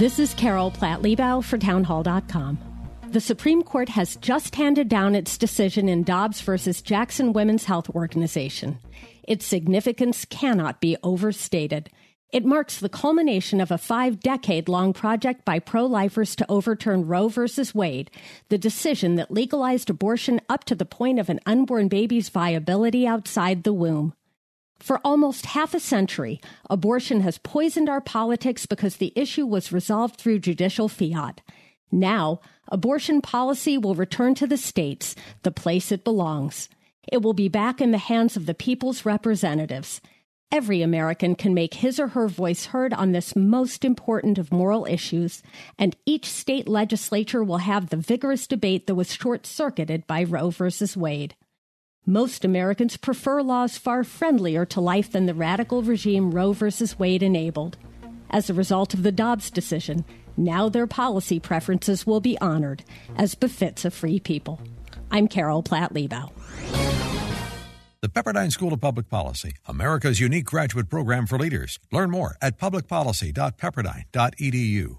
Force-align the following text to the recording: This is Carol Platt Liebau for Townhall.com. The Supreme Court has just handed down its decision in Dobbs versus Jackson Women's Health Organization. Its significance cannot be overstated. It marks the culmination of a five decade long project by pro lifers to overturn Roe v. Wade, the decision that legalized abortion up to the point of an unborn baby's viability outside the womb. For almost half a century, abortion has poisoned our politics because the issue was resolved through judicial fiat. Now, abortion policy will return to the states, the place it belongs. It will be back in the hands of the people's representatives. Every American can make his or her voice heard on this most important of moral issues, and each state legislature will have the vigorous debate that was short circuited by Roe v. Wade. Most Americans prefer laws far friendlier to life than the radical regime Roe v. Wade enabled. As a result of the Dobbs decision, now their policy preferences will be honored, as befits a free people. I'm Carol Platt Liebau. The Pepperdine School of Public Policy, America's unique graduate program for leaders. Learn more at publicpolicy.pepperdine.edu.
This 0.00 0.18
is 0.18 0.32
Carol 0.32 0.70
Platt 0.70 1.02
Liebau 1.02 1.44
for 1.44 1.58
Townhall.com. 1.58 2.58
The 3.10 3.20
Supreme 3.20 3.62
Court 3.62 3.90
has 3.90 4.16
just 4.16 4.54
handed 4.54 4.88
down 4.88 5.14
its 5.14 5.36
decision 5.36 5.90
in 5.90 6.04
Dobbs 6.04 6.40
versus 6.40 6.80
Jackson 6.80 7.34
Women's 7.34 7.66
Health 7.66 7.90
Organization. 7.90 8.78
Its 9.24 9.44
significance 9.44 10.24
cannot 10.24 10.80
be 10.80 10.96
overstated. 11.02 11.90
It 12.32 12.46
marks 12.46 12.78
the 12.78 12.88
culmination 12.88 13.60
of 13.60 13.70
a 13.70 13.76
five 13.76 14.20
decade 14.20 14.70
long 14.70 14.94
project 14.94 15.44
by 15.44 15.58
pro 15.58 15.84
lifers 15.84 16.34
to 16.36 16.50
overturn 16.50 17.06
Roe 17.06 17.28
v. 17.28 17.46
Wade, 17.74 18.10
the 18.48 18.56
decision 18.56 19.16
that 19.16 19.30
legalized 19.30 19.90
abortion 19.90 20.40
up 20.48 20.64
to 20.64 20.74
the 20.74 20.86
point 20.86 21.18
of 21.18 21.28
an 21.28 21.40
unborn 21.44 21.88
baby's 21.88 22.30
viability 22.30 23.06
outside 23.06 23.64
the 23.64 23.74
womb. 23.74 24.14
For 24.80 24.98
almost 25.04 25.46
half 25.46 25.74
a 25.74 25.80
century, 25.80 26.40
abortion 26.68 27.20
has 27.20 27.38
poisoned 27.38 27.88
our 27.88 28.00
politics 28.00 28.64
because 28.64 28.96
the 28.96 29.12
issue 29.14 29.46
was 29.46 29.72
resolved 29.72 30.16
through 30.16 30.38
judicial 30.38 30.88
fiat. 30.88 31.42
Now, 31.92 32.40
abortion 32.68 33.20
policy 33.20 33.76
will 33.76 33.94
return 33.94 34.34
to 34.36 34.46
the 34.46 34.56
states, 34.56 35.14
the 35.42 35.50
place 35.50 35.92
it 35.92 36.02
belongs. 36.02 36.68
It 37.12 37.20
will 37.20 37.34
be 37.34 37.48
back 37.48 37.80
in 37.80 37.90
the 37.90 37.98
hands 37.98 38.36
of 38.36 38.46
the 38.46 38.54
people's 38.54 39.04
representatives. 39.04 40.00
Every 40.52 40.82
American 40.82 41.34
can 41.34 41.54
make 41.54 41.74
his 41.74 42.00
or 42.00 42.08
her 42.08 42.26
voice 42.26 42.66
heard 42.66 42.92
on 42.94 43.12
this 43.12 43.36
most 43.36 43.84
important 43.84 44.38
of 44.38 44.50
moral 44.50 44.86
issues, 44.86 45.42
and 45.78 45.94
each 46.06 46.26
state 46.26 46.66
legislature 46.66 47.44
will 47.44 47.58
have 47.58 47.90
the 47.90 47.96
vigorous 47.96 48.46
debate 48.46 48.86
that 48.86 48.94
was 48.94 49.12
short 49.12 49.46
circuited 49.46 50.06
by 50.06 50.24
Roe 50.24 50.50
v. 50.50 50.70
Wade. 50.96 51.34
Most 52.06 52.44
Americans 52.44 52.96
prefer 52.96 53.42
laws 53.42 53.76
far 53.76 54.04
friendlier 54.04 54.64
to 54.66 54.80
life 54.80 55.12
than 55.12 55.26
the 55.26 55.34
radical 55.34 55.82
regime 55.82 56.30
Roe 56.30 56.52
v. 56.52 56.70
Wade 56.98 57.22
enabled. 57.22 57.76
As 58.30 58.48
a 58.48 58.54
result 58.54 58.94
of 58.94 59.02
the 59.02 59.12
Dobbs 59.12 59.50
decision, 59.50 60.04
now 60.36 60.68
their 60.68 60.86
policy 60.86 61.38
preferences 61.38 62.06
will 62.06 62.20
be 62.20 62.38
honored, 62.38 62.82
as 63.16 63.34
befits 63.34 63.84
a 63.84 63.90
free 63.90 64.18
people. 64.18 64.60
I'm 65.10 65.28
Carol 65.28 65.62
Platt 65.62 65.92
Liebau. 65.92 66.30
The 68.00 68.08
Pepperdine 68.08 68.50
School 68.50 68.72
of 68.72 68.80
Public 68.80 69.10
Policy, 69.10 69.52
America's 69.66 70.20
unique 70.20 70.46
graduate 70.46 70.88
program 70.88 71.26
for 71.26 71.38
leaders. 71.38 71.78
Learn 71.92 72.10
more 72.10 72.36
at 72.40 72.58
publicpolicy.pepperdine.edu. 72.58 74.98